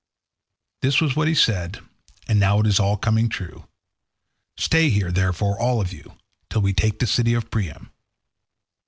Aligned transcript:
This 0.81 0.99
was 0.99 1.15
what 1.15 1.27
he 1.27 1.35
said, 1.35 1.77
and 2.27 2.39
now 2.39 2.59
it 2.59 2.65
is 2.65 2.79
all 2.79 2.97
coming 2.97 3.29
true. 3.29 3.67
Stay 4.57 4.89
here, 4.89 5.11
therefore, 5.11 5.59
all 5.59 5.79
of 5.79 5.93
you, 5.93 6.17
till 6.49 6.63
we 6.63 6.73
take 6.73 6.97
the 6.97 7.05
city 7.05 7.35
of 7.35 7.51
Priam." 7.51 7.91